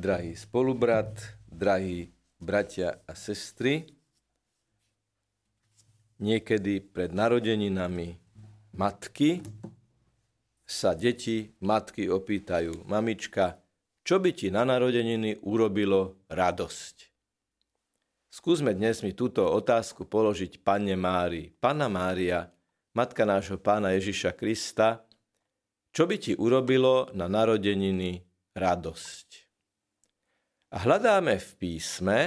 drahý 0.00 0.32
spolubrat, 0.32 1.12
drahí 1.44 2.08
bratia 2.40 3.04
a 3.04 3.12
sestry. 3.12 3.84
Niekedy 6.24 6.80
pred 6.88 7.12
narodeninami 7.12 8.16
matky 8.72 9.44
sa 10.64 10.96
deti 10.96 11.52
matky 11.60 12.08
opýtajú, 12.08 12.88
mamička, 12.88 13.60
čo 14.00 14.16
by 14.16 14.32
ti 14.32 14.48
na 14.48 14.64
narodeniny 14.64 15.44
urobilo 15.44 16.24
radosť? 16.32 16.96
Skúsme 18.30 18.72
dnes 18.72 19.04
mi 19.04 19.12
túto 19.12 19.44
otázku 19.44 20.08
položiť 20.08 20.62
Panne 20.64 20.96
Mári. 20.96 21.52
Panna 21.60 21.90
Mária, 21.90 22.48
matka 22.94 23.26
nášho 23.26 23.58
pána 23.58 23.92
Ježiša 23.98 24.32
Krista, 24.38 25.04
čo 25.90 26.06
by 26.06 26.16
ti 26.16 26.32
urobilo 26.38 27.10
na 27.12 27.26
narodeniny 27.26 28.22
radosť? 28.54 29.49
Hľadáme 30.70 31.34
v 31.34 31.50
písme, 31.58 32.18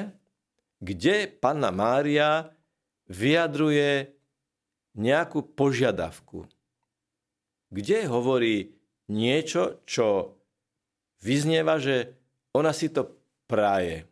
kde 0.84 1.32
Panna 1.32 1.72
Mária 1.72 2.52
vyjadruje 3.08 4.12
nejakú 5.00 5.56
požiadavku, 5.56 6.44
kde 7.72 8.04
hovorí 8.12 8.76
niečo, 9.08 9.80
čo 9.88 10.36
vyznieva, 11.24 11.80
že 11.80 12.20
ona 12.52 12.76
si 12.76 12.92
to 12.92 13.08
praje. 13.48 14.04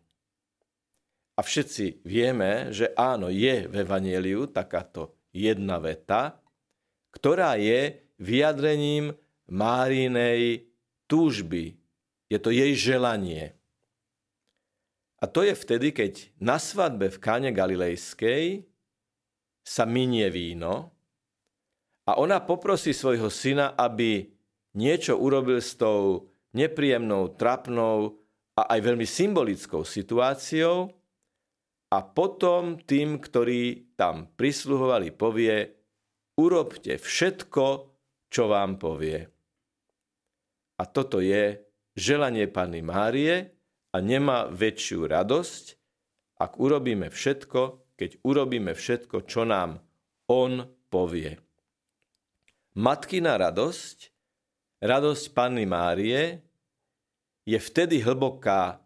A 1.36 1.40
všetci 1.44 2.08
vieme, 2.08 2.72
že 2.72 2.96
áno, 2.96 3.28
je 3.28 3.68
v 3.68 3.74
Evangeliu 3.84 4.48
takáto 4.48 5.12
jedna 5.36 5.76
veta, 5.84 6.40
ktorá 7.12 7.60
je 7.60 8.00
vyjadrením 8.16 9.12
Márinej 9.52 10.72
túžby. 11.12 11.76
Je 12.32 12.40
to 12.40 12.56
jej 12.56 12.72
želanie. 12.72 13.60
A 15.22 15.30
to 15.30 15.46
je 15.46 15.54
vtedy, 15.54 15.94
keď 15.94 16.34
na 16.42 16.58
svadbe 16.58 17.14
v 17.14 17.22
Káne 17.22 17.54
Galilejskej 17.54 18.66
sa 19.62 19.86
minie 19.86 20.26
víno 20.34 20.90
a 22.10 22.18
ona 22.18 22.42
poprosí 22.42 22.90
svojho 22.90 23.30
syna, 23.30 23.78
aby 23.78 24.26
niečo 24.74 25.22
urobil 25.22 25.62
s 25.62 25.78
tou 25.78 26.34
nepríjemnou, 26.58 27.38
trapnou 27.38 28.18
a 28.58 28.74
aj 28.74 28.80
veľmi 28.82 29.06
symbolickou 29.06 29.86
situáciou 29.86 30.90
a 31.94 31.98
potom 32.02 32.82
tým, 32.82 33.22
ktorí 33.22 33.94
tam 33.94 34.26
prisluhovali, 34.34 35.14
povie, 35.14 35.70
urobte 36.42 36.98
všetko, 36.98 37.66
čo 38.32 38.44
vám 38.50 38.82
povie. 38.82 39.22
A 40.82 40.84
toto 40.90 41.22
je 41.22 41.62
želanie 41.94 42.50
Panny 42.50 42.82
Márie 42.82 43.61
a 43.92 43.98
nemá 44.00 44.48
väčšiu 44.48 45.08
radosť, 45.08 45.66
ak 46.42 46.58
urobíme 46.58 47.12
všetko, 47.12 47.94
keď 48.00 48.18
urobíme 48.26 48.74
všetko, 48.74 49.28
čo 49.28 49.46
nám 49.46 49.78
On 50.32 50.64
povie. 50.90 51.38
Matkina 52.80 53.36
radosť, 53.36 53.98
radosť 54.80 55.26
Panny 55.36 55.68
Márie, 55.68 56.40
je 57.44 57.60
vtedy 57.60 58.00
hlboká 58.00 58.80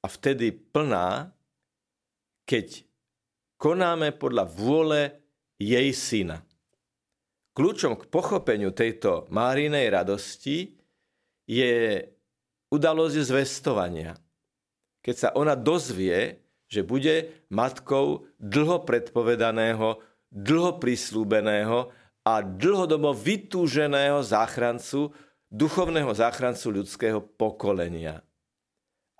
a 0.00 0.06
vtedy 0.06 0.52
plná, 0.52 1.32
keď 2.44 2.84
konáme 3.56 4.12
podľa 4.12 4.44
vôle 4.44 5.00
jej 5.56 5.88
syna. 5.96 6.44
Kľúčom 7.56 7.98
k 7.98 8.08
pochopeniu 8.08 8.70
tejto 8.70 9.28
Márinej 9.28 9.90
radosti 9.90 10.78
je 11.44 12.02
udalosť 12.70 13.16
zvestovania. 13.26 14.14
Keď 15.00 15.16
sa 15.16 15.28
ona 15.32 15.56
dozvie, 15.56 16.44
že 16.70 16.86
bude 16.86 17.46
matkou 17.50 18.30
dlho 18.38 18.86
predpovedaného, 18.86 19.98
dlho 20.30 20.78
prislúbeného 20.78 21.90
a 22.22 22.44
dlhodobo 22.44 23.10
vytúženého 23.10 24.22
záchrancu, 24.22 25.10
duchovného 25.50 26.14
záchrancu 26.14 26.66
ľudského 26.70 27.18
pokolenia. 27.18 28.22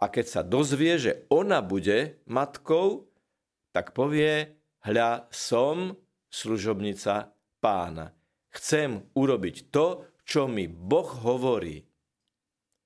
A 0.00 0.08
keď 0.08 0.26
sa 0.30 0.42
dozvie, 0.46 0.96
že 0.96 1.12
ona 1.28 1.60
bude 1.60 2.22
matkou, 2.24 3.10
tak 3.74 3.92
povie, 3.92 4.56
hľa 4.86 5.28
som 5.28 5.98
služobnica 6.30 7.34
pána. 7.58 8.14
Chcem 8.54 9.10
urobiť 9.12 9.68
to, 9.74 10.06
čo 10.24 10.46
mi 10.46 10.70
Boh 10.70 11.10
hovorí. 11.26 11.82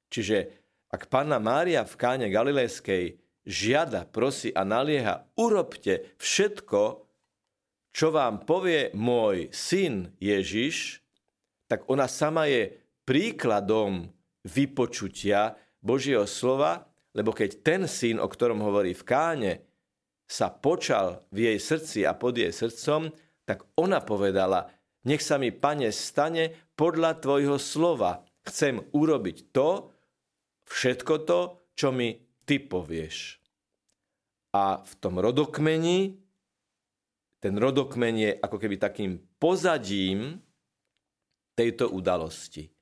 Čiže 0.09 0.64
ak 0.95 1.11
Panna 1.11 1.43
Mária 1.43 1.83
v 1.83 1.99
káne 1.99 2.31
Galilejskej 2.31 3.19
žiada, 3.43 4.07
prosí 4.07 4.55
a 4.55 4.63
nalieha, 4.63 5.27
urobte 5.35 6.15
všetko, 6.23 7.03
čo 7.91 8.15
vám 8.15 8.47
povie 8.47 8.95
môj 8.95 9.51
syn 9.51 10.15
Ježiš, 10.23 11.03
tak 11.67 11.91
ona 11.91 12.07
sama 12.07 12.47
je 12.47 12.79
príkladom 13.03 14.07
vypočutia 14.47 15.59
Božieho 15.83 16.31
slova, 16.31 16.87
lebo 17.11 17.35
keď 17.35 17.51
ten 17.67 17.83
syn, 17.91 18.23
o 18.23 18.31
ktorom 18.31 18.63
hovorí 18.63 18.95
v 18.95 19.03
káne, 19.03 19.53
sa 20.31 20.47
počal 20.47 21.27
v 21.35 21.51
jej 21.51 21.59
srdci 21.59 21.99
a 22.07 22.15
pod 22.15 22.39
jej 22.39 22.55
srdcom, 22.55 23.11
tak 23.43 23.67
ona 23.75 23.99
povedala, 23.99 24.71
nech 25.03 25.21
sa 25.21 25.43
mi, 25.43 25.51
pane, 25.51 25.91
stane 25.91 26.55
podľa 26.79 27.19
tvojho 27.19 27.59
slova. 27.59 28.23
Chcem 28.47 28.81
urobiť 28.95 29.51
to, 29.53 29.94
všetko 30.75 31.15
to, 31.23 31.41
čo 31.79 31.95
mi 31.95 32.19
ty 32.43 32.59
povieš. 32.59 33.39
A 34.55 34.83
v 34.83 34.93
tom 34.99 35.23
rodokmeni 35.23 36.19
ten 37.39 37.55
rodokmen 37.61 38.15
je 38.19 38.31
ako 38.41 38.57
keby 38.57 38.81
takým 38.81 39.21
pozadím 39.39 40.41
tejto 41.55 41.93
udalosti. 41.93 42.73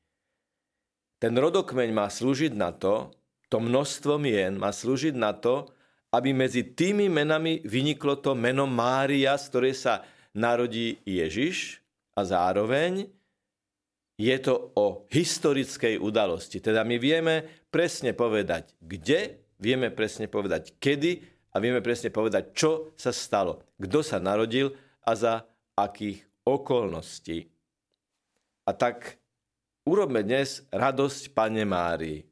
Ten 1.18 1.34
rodokmeň 1.34 1.88
má 1.92 2.06
slúžiť 2.08 2.54
na 2.56 2.72
to, 2.72 3.12
to 3.52 3.60
množstvo 3.60 4.16
mien 4.16 4.56
má 4.56 4.72
slúžiť 4.72 5.12
na 5.12 5.36
to, 5.36 5.68
aby 6.12 6.32
medzi 6.32 6.72
tými 6.72 7.08
menami 7.12 7.60
vyniklo 7.66 8.20
to 8.20 8.32
meno 8.32 8.64
Mária, 8.64 9.36
z 9.36 9.44
ktorej 9.52 9.74
sa 9.76 9.94
narodí 10.32 11.00
Ježiš 11.04 11.84
a 12.16 12.24
zároveň 12.24 13.08
je 14.22 14.36
to 14.38 14.70
o 14.78 15.10
historickej 15.10 15.98
udalosti. 15.98 16.62
Teda 16.62 16.86
my 16.86 16.94
vieme 17.02 17.66
presne 17.74 18.14
povedať, 18.14 18.78
kde, 18.78 19.42
vieme 19.58 19.90
presne 19.90 20.30
povedať, 20.30 20.78
kedy 20.78 21.26
a 21.50 21.58
vieme 21.58 21.82
presne 21.82 22.14
povedať, 22.14 22.54
čo 22.54 22.94
sa 22.94 23.10
stalo, 23.10 23.66
kto 23.82 23.98
sa 24.06 24.22
narodil 24.22 24.70
a 25.02 25.12
za 25.18 25.34
akých 25.74 26.22
okolností. 26.46 27.50
A 28.62 28.70
tak 28.70 29.18
urobme 29.90 30.22
dnes 30.22 30.62
radosť 30.70 31.34
Pane 31.34 31.66
Márii. 31.66 32.22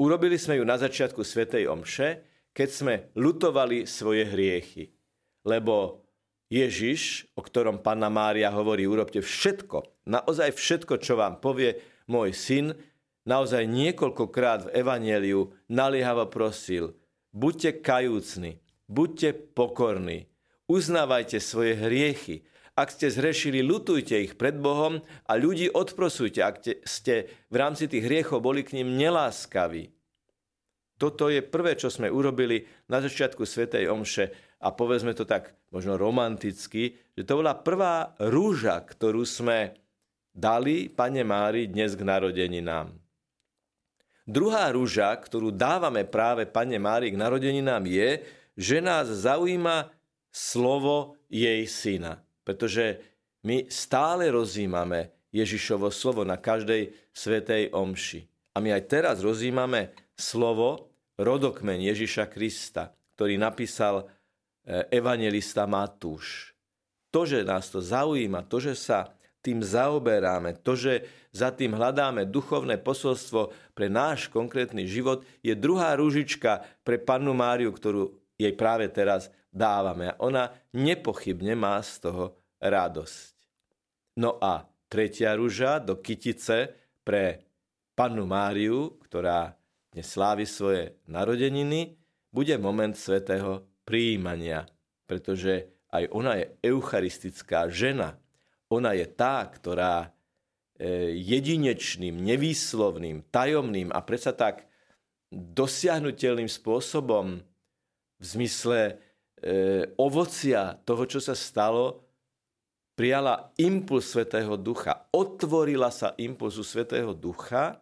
Urobili 0.00 0.40
sme 0.40 0.56
ju 0.56 0.64
na 0.64 0.80
začiatku 0.80 1.20
Svetej 1.20 1.68
Omše, 1.68 2.08
keď 2.56 2.68
sme 2.72 2.94
lutovali 3.20 3.84
svoje 3.84 4.24
hriechy. 4.24 4.96
Lebo 5.44 6.05
Ježiš, 6.46 7.26
o 7.34 7.42
ktorom 7.42 7.82
Panna 7.82 8.06
Mária 8.06 8.54
hovorí, 8.54 8.86
urobte 8.86 9.18
všetko, 9.18 10.06
naozaj 10.06 10.54
všetko, 10.54 11.02
čo 11.02 11.18
vám 11.18 11.42
povie 11.42 11.82
môj 12.06 12.30
syn, 12.30 12.66
naozaj 13.26 13.66
niekoľkokrát 13.66 14.70
v 14.70 14.72
Evangeliu 14.78 15.54
naliehavo 15.66 16.30
prosil– 16.30 16.92
Buďte 17.36 17.84
kajúcni, 17.84 18.64
buďte 18.88 19.52
pokorní, 19.52 20.24
uznávajte 20.72 21.36
svoje 21.36 21.76
hriechy. 21.76 22.48
Ak 22.72 22.88
ste 22.88 23.12
zhrešili, 23.12 23.60
lutujte 23.60 24.16
ich 24.16 24.40
pred 24.40 24.56
Bohom 24.56 25.04
a 25.28 25.36
ľudí 25.36 25.68
odprosujte, 25.68 26.40
ak 26.40 26.64
ste 26.88 27.28
v 27.52 27.56
rámci 27.60 27.92
tých 27.92 28.08
hriechov 28.08 28.40
boli 28.40 28.64
k 28.64 28.80
ním 28.80 28.96
neláskaví. 28.96 29.92
Toto 30.96 31.28
je 31.28 31.44
prvé, 31.44 31.76
čo 31.76 31.92
sme 31.92 32.08
urobili 32.08 32.64
na 32.88 33.04
začiatku 33.04 33.44
Svetej 33.44 33.92
Omše 33.92 34.55
a 34.60 34.68
povedzme 34.72 35.12
to 35.12 35.28
tak 35.28 35.52
možno 35.68 36.00
romanticky, 36.00 36.96
že 37.12 37.22
to 37.24 37.44
bola 37.44 37.56
prvá 37.56 38.16
rúža, 38.20 38.80
ktorú 38.80 39.24
sme 39.28 39.76
dali 40.32 40.88
Pane 40.92 41.24
Mári 41.24 41.68
dnes 41.68 41.96
k 41.96 42.04
narodeninám. 42.04 42.92
Druhá 44.26 44.68
rúža, 44.74 45.14
ktorú 45.14 45.54
dávame 45.54 46.02
práve 46.02 46.48
Pane 46.50 46.82
Mári 46.82 47.14
k 47.14 47.20
narodeninám 47.20 47.84
je, 47.86 48.26
že 48.56 48.82
nás 48.82 49.06
zaujíma 49.06 49.92
slovo 50.32 51.20
jej 51.30 51.62
syna. 51.68 52.24
Pretože 52.42 53.00
my 53.46 53.70
stále 53.70 54.32
rozímame 54.32 55.14
Ježišovo 55.30 55.92
slovo 55.94 56.26
na 56.26 56.40
každej 56.40 56.90
svetej 57.14 57.70
omši. 57.70 58.26
A 58.56 58.60
my 58.64 58.72
aj 58.72 58.82
teraz 58.88 59.16
rozímame 59.20 59.92
slovo 60.16 60.90
rodokmen 61.20 61.78
Ježiša 61.80 62.26
Krista, 62.32 62.96
ktorý 63.14 63.36
napísal 63.36 64.08
evangelista 64.90 65.64
Matúš. 65.64 66.52
To, 67.14 67.22
že 67.24 67.46
nás 67.46 67.70
to 67.70 67.80
zaujíma, 67.80 68.44
to, 68.50 68.58
že 68.60 68.74
sa 68.74 69.14
tým 69.40 69.62
zaoberáme, 69.62 70.58
to, 70.66 70.74
že 70.74 71.06
za 71.30 71.54
tým 71.54 71.78
hľadáme 71.78 72.26
duchovné 72.26 72.82
posolstvo 72.82 73.54
pre 73.78 73.86
náš 73.86 74.26
konkrétny 74.26 74.90
život, 74.90 75.22
je 75.38 75.54
druhá 75.54 75.94
rúžička 75.94 76.66
pre 76.82 76.98
pannu 76.98 77.30
Máriu, 77.30 77.70
ktorú 77.70 78.10
jej 78.34 78.52
práve 78.58 78.90
teraz 78.90 79.30
dávame. 79.54 80.10
A 80.10 80.18
ona 80.18 80.50
nepochybne 80.74 81.54
má 81.54 81.78
z 81.78 82.10
toho 82.10 82.24
radosť. 82.58 83.36
No 84.18 84.40
a 84.42 84.66
tretia 84.90 85.38
rúža 85.38 85.78
do 85.78 86.02
kytice 86.02 86.74
pre 87.06 87.46
pannu 87.94 88.26
Máriu, 88.26 88.98
ktorá 89.06 89.54
dnes 89.94 90.10
slávi 90.10 90.44
svoje 90.44 90.98
narodeniny, 91.06 91.94
bude 92.34 92.52
moment 92.58 92.92
svetého 92.98 93.64
príjmania, 93.86 94.66
pretože 95.06 95.70
aj 95.94 96.10
ona 96.10 96.42
je 96.42 96.46
eucharistická 96.66 97.70
žena, 97.70 98.18
ona 98.66 98.92
je 98.98 99.06
tá, 99.06 99.46
ktorá 99.46 100.10
e, 100.76 101.14
jedinečným, 101.14 102.18
nevýslovným, 102.18 103.30
tajomným 103.30 103.94
a 103.94 104.02
predsa 104.02 104.34
tak 104.34 104.66
dosiahnutelným 105.30 106.50
spôsobom 106.50 107.38
v 108.18 108.24
zmysle 108.24 108.80
e, 108.90 108.92
ovocia 109.94 110.74
toho, 110.82 111.06
čo 111.06 111.22
sa 111.22 111.38
stalo, 111.38 112.02
prijala 112.98 113.52
impuls 113.60 114.10
Svetého 114.10 114.58
Ducha, 114.58 115.06
otvorila 115.14 115.92
sa 115.94 116.16
impulzu 116.18 116.66
Svetého 116.66 117.14
Ducha 117.14 117.78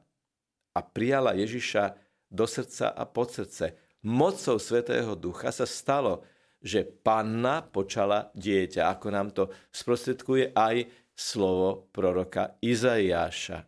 a 0.74 0.80
prijala 0.82 1.38
Ježiša 1.38 1.96
do 2.28 2.44
srdca 2.44 2.90
a 2.90 3.06
pod 3.06 3.30
srdce. 3.30 3.83
Mocou 4.04 4.60
Svetého 4.60 5.16
Ducha 5.16 5.48
sa 5.48 5.64
stalo, 5.64 6.28
že 6.60 6.84
panna 6.84 7.64
počala 7.64 8.28
dieťa, 8.36 8.92
ako 8.92 9.06
nám 9.08 9.28
to 9.32 9.48
sprostredkuje 9.72 10.52
aj 10.52 10.88
slovo 11.16 11.88
proroka 11.88 12.56
Izaiáša. 12.60 13.64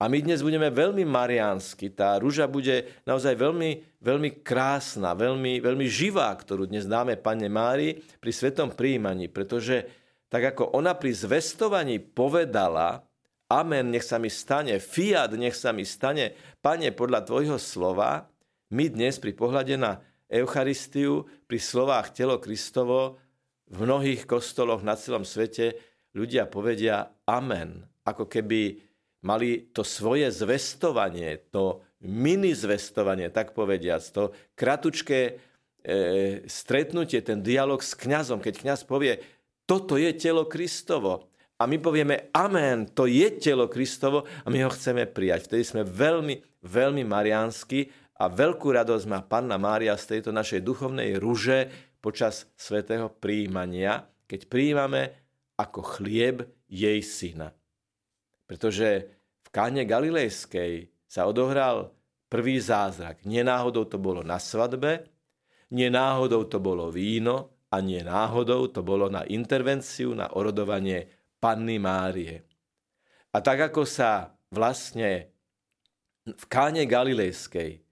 A 0.00 0.08
my 0.08 0.18
dnes 0.24 0.40
budeme 0.40 0.72
veľmi 0.72 1.04
mariánsky. 1.04 1.92
Tá 1.92 2.16
rúža 2.16 2.48
bude 2.48 3.04
naozaj 3.04 3.36
veľmi, 3.36 4.00
veľmi 4.00 4.40
krásna, 4.40 5.12
veľmi, 5.12 5.60
veľmi 5.60 5.86
živá, 5.86 6.32
ktorú 6.32 6.64
dnes 6.64 6.88
dáme 6.88 7.20
Pane 7.20 7.52
Mári 7.52 8.00
pri 8.16 8.32
svetom 8.32 8.72
príjmaní, 8.72 9.28
pretože 9.28 9.84
tak 10.32 10.56
ako 10.56 10.72
ona 10.72 10.96
pri 10.96 11.12
zvestovaní 11.12 12.00
povedala, 12.00 13.04
Amen, 13.50 13.90
nech 13.90 14.06
sa 14.06 14.22
mi 14.22 14.30
stane, 14.30 14.78
fiat, 14.78 15.34
nech 15.34 15.58
sa 15.58 15.74
mi 15.74 15.82
stane, 15.82 16.38
Pane, 16.62 16.94
podľa 16.94 17.26
Tvojho 17.26 17.58
slova, 17.58 18.29
my 18.70 18.86
dnes 18.86 19.18
pri 19.18 19.34
pohľade 19.34 19.74
na 19.74 19.98
Eucharistiu 20.30 21.26
pri 21.50 21.58
slovách 21.58 22.14
telo 22.14 22.38
Kristovo 22.38 23.18
v 23.66 23.82
mnohých 23.82 24.30
kostoloch 24.30 24.86
na 24.86 24.94
celom 24.94 25.26
svete 25.26 25.74
ľudia 26.14 26.46
povedia 26.46 27.10
amen. 27.26 27.82
Ako 28.06 28.30
keby 28.30 28.78
mali 29.26 29.74
to 29.74 29.82
svoje 29.82 30.30
zvestovanie, 30.30 31.50
to 31.50 31.82
mini 32.06 32.54
zvestovanie, 32.54 33.28
tak 33.34 33.52
povediac, 33.52 34.00
to 34.14 34.32
kratučké 34.54 35.20
e, 35.26 35.32
stretnutie, 36.46 37.20
ten 37.20 37.42
dialog 37.42 37.82
s 37.82 37.98
kňazom, 37.98 38.38
keď 38.38 38.54
kňaz 38.64 38.80
povie, 38.86 39.18
toto 39.66 39.98
je 39.98 40.14
telo 40.14 40.46
Kristovo. 40.46 41.28
A 41.60 41.68
my 41.68 41.76
povieme, 41.76 42.32
amen, 42.32 42.88
to 42.88 43.04
je 43.04 43.28
telo 43.36 43.68
Kristovo 43.68 44.24
a 44.24 44.48
my 44.48 44.64
ho 44.64 44.70
chceme 44.72 45.04
prijať. 45.04 45.50
Vtedy 45.50 45.62
sme 45.66 45.82
veľmi, 45.84 46.64
veľmi 46.64 47.04
mariánsky 47.04 48.09
a 48.20 48.28
veľkú 48.28 48.76
radosť 48.76 49.06
má 49.08 49.24
Panna 49.24 49.56
Mária 49.56 49.96
z 49.96 50.16
tejto 50.16 50.28
našej 50.28 50.60
duchovnej 50.60 51.16
ruže 51.16 51.72
počas 52.04 52.52
svätého 52.52 53.08
príjmania, 53.08 54.04
keď 54.28 54.40
príjmame 54.44 55.02
ako 55.56 55.80
chlieb 55.96 56.44
jej 56.68 57.00
syna. 57.00 57.56
Pretože 58.44 59.08
v 59.40 59.48
káne 59.48 59.88
Galilejskej 59.88 60.92
sa 61.08 61.24
odohral 61.24 61.96
prvý 62.28 62.60
zázrak. 62.60 63.24
Nenáhodou 63.24 63.88
to 63.88 63.96
bolo 63.96 64.20
na 64.20 64.36
svadbe, 64.36 65.08
nenáhodou 65.72 66.44
to 66.44 66.60
bolo 66.60 66.92
víno 66.92 67.56
a 67.72 67.80
nie 67.80 68.04
náhodou 68.04 68.68
to 68.68 68.84
bolo 68.84 69.08
na 69.08 69.24
intervenciu, 69.26 70.12
na 70.12 70.28
orodovanie 70.36 71.08
Panny 71.40 71.80
Márie. 71.80 72.44
A 73.32 73.40
tak 73.40 73.72
ako 73.72 73.88
sa 73.88 74.34
vlastne 74.52 75.32
v 76.26 76.44
káne 76.50 76.84
Galilejskej 76.84 77.89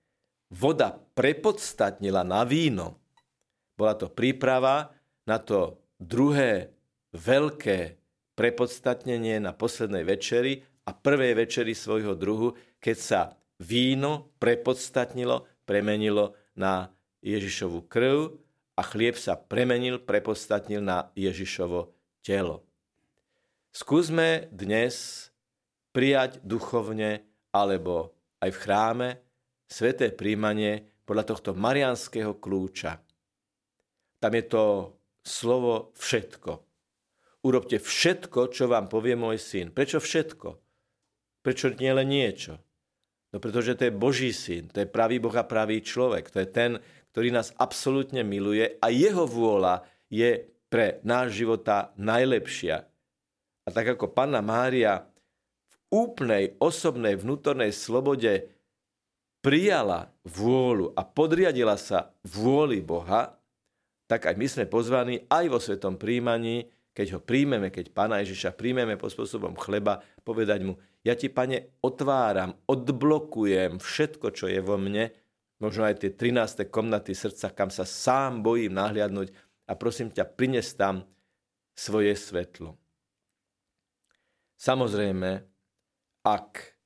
voda 0.52 0.96
prepodstatnila 1.14 2.24
na 2.24 2.44
víno. 2.44 2.96
Bola 3.78 3.94
to 3.94 4.10
príprava 4.10 4.90
na 5.28 5.38
to 5.38 5.78
druhé 6.00 6.72
veľké 7.14 8.00
prepodstatnenie 8.34 9.42
na 9.42 9.52
poslednej 9.52 10.06
večeri 10.06 10.62
a 10.88 10.94
prvej 10.94 11.36
večeri 11.36 11.74
svojho 11.74 12.14
druhu, 12.16 12.54
keď 12.80 12.96
sa 12.96 13.20
víno 13.60 14.32
prepodstatnilo, 14.38 15.44
premenilo 15.66 16.38
na 16.54 16.94
Ježišovu 17.20 17.90
krv 17.90 18.38
a 18.78 18.82
chlieb 18.86 19.18
sa 19.18 19.34
premenil, 19.34 19.98
prepodstatnil 19.98 20.78
na 20.78 21.10
Ježišovo 21.18 21.90
telo. 22.22 22.62
Skúsme 23.74 24.48
dnes 24.54 25.28
prijať 25.90 26.38
duchovne 26.46 27.26
alebo 27.50 28.14
aj 28.38 28.50
v 28.54 28.58
chráme 28.62 29.08
sveté 29.68 30.10
príjmanie 30.10 30.88
podľa 31.04 31.36
tohto 31.36 31.50
marianského 31.52 32.40
kľúča. 32.40 32.98
Tam 34.18 34.32
je 34.34 34.44
to 34.48 34.64
slovo 35.22 35.92
všetko. 35.94 36.52
Urobte 37.46 37.78
všetko, 37.78 38.50
čo 38.50 38.66
vám 38.66 38.90
povie 38.90 39.14
môj 39.14 39.38
syn. 39.38 39.70
Prečo 39.70 40.02
všetko? 40.02 40.48
Prečo 41.44 41.70
nie 41.78 41.92
len 41.94 42.08
niečo? 42.10 42.58
No 43.28 43.38
pretože 43.38 43.76
to 43.76 43.86
je 43.86 43.94
Boží 43.94 44.32
syn, 44.32 44.72
to 44.72 44.82
je 44.82 44.88
pravý 44.88 45.20
Boh 45.20 45.36
a 45.36 45.44
pravý 45.44 45.84
človek. 45.84 46.32
To 46.32 46.40
je 46.42 46.48
ten, 46.48 46.80
ktorý 47.12 47.28
nás 47.30 47.52
absolútne 47.60 48.24
miluje 48.24 48.80
a 48.80 48.88
jeho 48.88 49.28
vôľa 49.28 49.84
je 50.08 50.48
pre 50.72 51.00
náš 51.04 51.44
života 51.44 51.92
najlepšia. 52.00 52.88
A 53.64 53.68
tak 53.68 53.96
ako 53.96 54.16
Panna 54.16 54.40
Mária 54.40 55.04
v 55.68 55.76
úplnej 55.92 56.56
osobnej 56.56 57.20
vnútornej 57.20 57.72
slobode 57.72 58.57
prijala 59.38 60.10
vôľu 60.26 60.92
a 60.98 61.02
podriadila 61.06 61.78
sa 61.78 62.10
vôli 62.26 62.82
Boha, 62.82 63.38
tak 64.08 64.26
aj 64.26 64.34
my 64.40 64.46
sme 64.48 64.64
pozvaní 64.64 65.28
aj 65.28 65.44
vo 65.52 65.60
svetom 65.60 66.00
príjmaní, 66.00 66.66
keď 66.96 67.14
ho 67.14 67.20
príjmeme, 67.22 67.70
keď 67.70 67.94
Pána 67.94 68.18
Ježiša 68.24 68.56
príjmeme 68.58 68.98
pod 68.98 69.14
spôsobom 69.14 69.54
chleba, 69.54 70.02
povedať 70.26 70.66
mu, 70.66 70.80
ja 71.06 71.14
ti, 71.14 71.30
Pane, 71.30 71.78
otváram, 71.84 72.58
odblokujem 72.66 73.78
všetko, 73.78 74.34
čo 74.34 74.50
je 74.50 74.58
vo 74.58 74.74
mne, 74.74 75.14
možno 75.62 75.86
aj 75.86 76.02
tie 76.02 76.10
13. 76.10 76.66
komnaty 76.66 77.14
srdca, 77.14 77.54
kam 77.54 77.70
sa 77.70 77.86
sám 77.86 78.42
bojím 78.42 78.74
nahliadnúť 78.74 79.30
a 79.70 79.78
prosím 79.78 80.10
ťa, 80.10 80.26
prines 80.26 80.74
tam 80.74 81.06
svoje 81.78 82.18
svetlo. 82.18 82.74
Samozrejme, 84.58 85.46
ak 86.26 86.77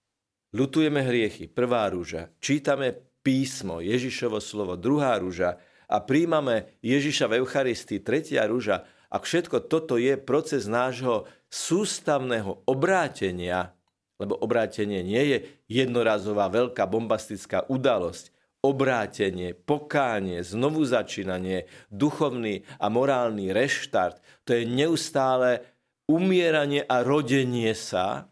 Lutujeme 0.53 1.01
hriechy, 1.01 1.49
prvá 1.49 1.89
rúža. 1.89 2.29
Čítame 2.37 2.93
písmo, 3.25 3.81
Ježišovo 3.81 4.37
slovo, 4.37 4.77
druhá 4.77 5.17
rúža. 5.17 5.57
A 5.89 5.97
príjmame 6.05 6.77
Ježiša 6.85 7.25
v 7.33 7.41
Eucharistii, 7.41 8.05
tretia 8.05 8.45
rúža. 8.45 8.85
Ak 9.09 9.25
všetko 9.25 9.65
toto 9.65 9.97
je 9.97 10.21
proces 10.21 10.69
nášho 10.69 11.25
sústavného 11.49 12.69
obrátenia, 12.69 13.73
lebo 14.21 14.37
obrátenie 14.37 15.01
nie 15.01 15.25
je 15.25 15.39
jednorazová 15.73 16.53
veľká 16.53 16.85
bombastická 16.85 17.65
udalosť, 17.73 18.29
obrátenie, 18.61 19.57
pokánie, 19.57 20.45
znovu 20.45 20.85
začínanie, 20.85 21.65
duchovný 21.89 22.69
a 22.77 22.93
morálny 22.93 23.57
reštart, 23.57 24.21
to 24.45 24.53
je 24.53 24.69
neustále 24.69 25.65
umieranie 26.13 26.85
a 26.85 27.01
rodenie 27.01 27.73
sa, 27.73 28.29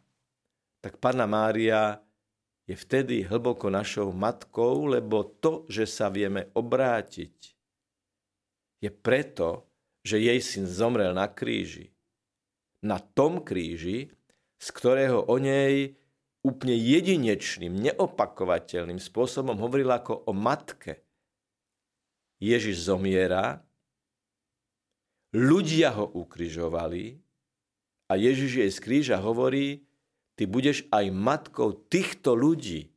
tak 0.85 1.01
Pána 1.01 1.25
Mária 1.25 2.01
je 2.71 2.79
vtedy 2.79 3.27
hlboko 3.27 3.67
našou 3.67 4.15
matkou, 4.15 4.87
lebo 4.87 5.27
to, 5.27 5.67
že 5.67 5.91
sa 5.91 6.07
vieme 6.07 6.55
obrátiť, 6.55 7.35
je 8.79 8.91
preto, 8.95 9.67
že 10.07 10.23
jej 10.23 10.39
syn 10.39 10.71
zomrel 10.71 11.11
na 11.11 11.27
kríži. 11.27 11.91
Na 12.87 13.03
tom 13.03 13.43
kríži, 13.43 14.15
z 14.63 14.69
ktorého 14.71 15.27
o 15.27 15.37
nej 15.43 15.99
úplne 16.47 16.79
jedinečným, 16.79 17.75
neopakovateľným 17.75 19.03
spôsobom 19.03 19.59
hovorila 19.59 19.99
ako 19.99 20.31
o 20.31 20.33
matke. 20.33 21.03
Ježiš 22.39 22.87
zomiera, 22.87 23.67
ľudia 25.35 25.91
ho 25.99 26.07
ukrižovali 26.07 27.19
a 28.09 28.15
Ježiš 28.15 28.65
jej 28.65 28.71
z 28.71 28.79
kríža 28.79 29.19
hovorí, 29.19 29.90
ty 30.41 30.49
budeš 30.49 30.89
aj 30.89 31.13
matkou 31.13 31.77
týchto 31.77 32.33
ľudí. 32.33 32.89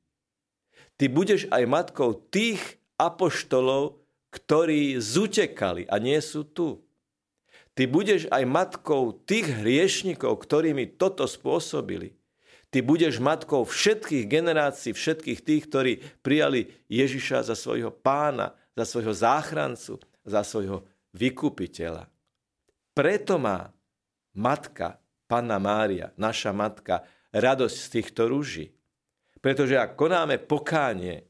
Ty 0.96 1.12
budeš 1.12 1.52
aj 1.52 1.64
matkou 1.68 2.16
tých 2.16 2.80
apoštolov, 2.96 4.00
ktorí 4.32 4.96
zutekali 5.04 5.84
a 5.92 6.00
nie 6.00 6.16
sú 6.24 6.48
tu. 6.48 6.80
Ty 7.76 7.92
budeš 7.92 8.32
aj 8.32 8.48
matkou 8.48 9.12
tých 9.28 9.60
hriešnikov, 9.60 10.40
ktorými 10.40 10.96
toto 10.96 11.28
spôsobili. 11.28 12.16
Ty 12.72 12.80
budeš 12.80 13.20
matkou 13.20 13.68
všetkých 13.68 14.24
generácií, 14.24 14.96
všetkých 14.96 15.40
tých, 15.44 15.64
ktorí 15.68 15.92
prijali 16.24 16.72
Ježiša 16.88 17.44
za 17.44 17.60
svojho 17.60 17.92
pána, 17.92 18.56
za 18.72 18.88
svojho 18.88 19.12
záchrancu, 19.12 20.00
za 20.24 20.48
svojho 20.48 20.88
vykupiteľa. 21.12 22.08
Preto 22.96 23.36
má 23.36 23.68
matka, 24.32 25.04
Panna 25.28 25.58
Mária, 25.58 26.14
naša 26.14 26.54
matka, 26.54 27.06
radosť 27.34 27.78
z 27.78 27.88
týchto 27.90 28.30
rúží. 28.30 28.72
Pretože 29.44 29.75
ak 29.75 30.00
konáme 30.00 30.40
pokánie, 30.40 31.28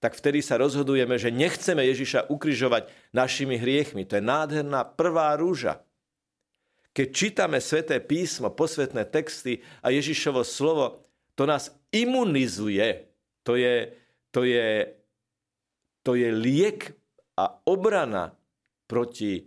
tak 0.00 0.16
vtedy 0.16 0.40
sa 0.40 0.56
rozhodujeme, 0.56 1.20
že 1.20 1.28
nechceme 1.28 1.84
Ježiša 1.84 2.32
ukrižovať 2.32 2.88
našimi 3.12 3.60
hriechmi. 3.60 4.08
To 4.08 4.16
je 4.16 4.24
nádherná 4.24 4.86
prvá 4.86 5.36
rúža. 5.36 5.84
Keď 6.96 7.08
čítame 7.12 7.60
sväté 7.60 8.00
písmo, 8.00 8.48
posvetné 8.50 9.04
texty 9.12 9.60
a 9.84 9.92
Ježišovo 9.92 10.42
slovo, 10.42 11.04
to 11.36 11.44
nás 11.44 11.68
imunizuje. 11.92 13.12
To 13.44 13.60
je, 13.60 13.92
to 14.32 14.42
je, 14.42 14.96
to 16.02 16.16
je 16.16 16.28
liek 16.32 16.96
a 17.36 17.60
obrana 17.68 18.32
proti 18.88 19.46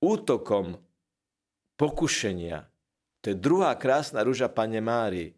útokom 0.00 0.80
pokušenia. 1.76 2.71
To 3.22 3.30
je 3.30 3.38
druhá 3.38 3.78
krásna 3.78 4.26
rúža 4.26 4.50
Pane 4.50 4.82
Mári. 4.82 5.30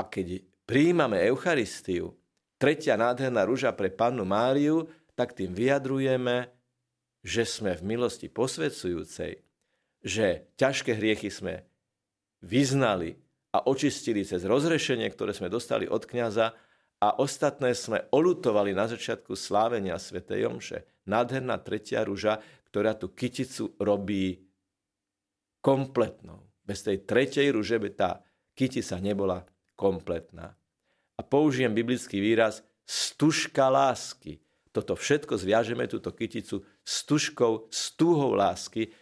A 0.00 0.04
keď 0.08 0.40
prijímame 0.64 1.20
Eucharistiu, 1.28 2.16
tretia 2.56 2.96
nádherná 2.96 3.44
rúža 3.44 3.76
pre 3.76 3.92
pannu 3.92 4.24
Máriu, 4.24 4.88
tak 5.12 5.36
tým 5.36 5.52
vyjadrujeme, 5.52 6.48
že 7.20 7.44
sme 7.44 7.76
v 7.76 7.96
milosti 7.96 8.32
posvedzujúcej, 8.32 9.40
že 10.00 10.26
ťažké 10.56 10.96
hriechy 10.96 11.28
sme 11.28 11.64
vyznali 12.44 13.16
a 13.52 13.64
očistili 13.68 14.24
cez 14.24 14.44
rozrešenie, 14.44 15.08
ktoré 15.12 15.32
sme 15.32 15.52
dostali 15.52 15.88
od 15.88 16.04
kniaza 16.04 16.52
a 17.00 17.08
ostatné 17.20 17.76
sme 17.76 18.08
olutovali 18.12 18.72
na 18.72 18.88
začiatku 18.88 19.36
slávenia 19.36 20.00
Sv. 20.00 20.24
Jomše. 20.24 21.04
Nádherná 21.08 21.60
tretia 21.60 22.04
rúža, 22.04 22.40
ktorá 22.72 22.96
tú 22.96 23.12
kyticu 23.12 23.76
robí 23.80 24.40
kompletnou. 25.60 26.45
Bez 26.66 26.82
tej 26.82 27.06
tretej 27.06 27.54
rúže 27.54 27.78
by 27.78 27.90
tá 27.94 28.10
kytica 28.58 28.98
nebola 28.98 29.46
kompletná 29.78 30.58
a 31.16 31.20
použijem 31.24 31.72
biblický 31.72 32.20
výraz 32.20 32.60
stužka 32.84 33.72
lásky. 33.72 34.38
Toto 34.70 34.92
všetko 34.92 35.40
zviažeme, 35.40 35.88
túto 35.88 36.12
kyticu, 36.12 36.60
stužkou, 36.84 37.72
stúhou 37.72 38.36
lásky, 38.36 38.92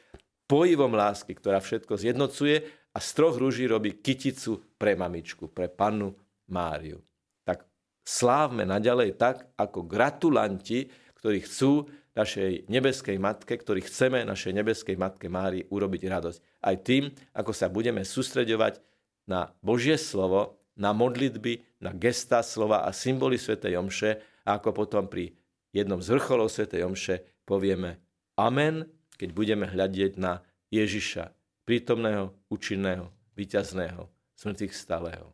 pojivom 0.46 0.94
lásky, 0.94 1.34
ktorá 1.34 1.58
všetko 1.58 1.98
zjednocuje 1.98 2.62
a 2.94 2.98
z 3.02 3.08
troch 3.10 3.34
rúží 3.34 3.66
robí 3.66 3.98
kyticu 3.98 4.62
pre 4.78 4.94
mamičku, 4.94 5.50
pre 5.50 5.66
pannu 5.66 6.14
Máriu. 6.46 7.02
Tak 7.42 7.66
slávme 8.06 8.62
naďalej 8.62 9.18
tak, 9.18 9.50
ako 9.58 9.82
gratulanti, 9.82 10.86
ktorí 11.18 11.42
chcú 11.42 11.90
našej 12.14 12.70
nebeskej 12.70 13.18
matke, 13.18 13.58
ktorí 13.58 13.82
chceme 13.84 14.22
našej 14.22 14.54
nebeskej 14.54 14.94
matke 14.94 15.26
Márii 15.26 15.66
urobiť 15.66 16.02
radosť. 16.06 16.38
Aj 16.62 16.76
tým, 16.78 17.10
ako 17.34 17.50
sa 17.50 17.66
budeme 17.66 18.06
sústreďovať 18.06 18.78
na 19.26 19.50
Božie 19.60 19.98
slovo, 19.98 20.62
na 20.78 20.94
modlitby, 20.94 21.82
na 21.82 21.90
gesta, 21.94 22.42
slova 22.42 22.86
a 22.86 22.90
symboly 22.94 23.38
Sv. 23.38 23.58
Jomše 23.58 24.22
a 24.46 24.58
ako 24.58 24.74
potom 24.74 25.10
pri 25.10 25.34
jednom 25.74 25.98
z 25.98 26.14
vrcholov 26.14 26.50
Sv. 26.50 26.70
Jomše 26.70 27.44
povieme 27.46 27.98
Amen, 28.38 28.86
keď 29.14 29.30
budeme 29.30 29.66
hľadieť 29.66 30.18
na 30.18 30.42
Ježiša, 30.70 31.30
prítomného, 31.62 32.34
účinného, 32.50 33.10
víťazného, 33.38 34.10
smrtých 34.34 34.74
stáleho. 34.74 35.30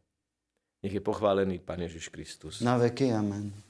Nech 0.81 0.97
je 0.97 1.03
pochválený 1.05 1.61
Pán 1.61 1.81
Ježiš 1.81 2.09
Kristus. 2.09 2.65
Na 2.65 2.81
veky 2.81 3.13
amen. 3.13 3.70